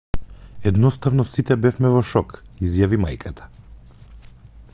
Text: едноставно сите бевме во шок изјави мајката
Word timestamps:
едноставно 0.69 1.25
сите 1.31 1.57
бевме 1.65 1.93
во 1.97 2.01
шок 2.13 2.35
изјави 2.69 3.01
мајката 3.05 3.51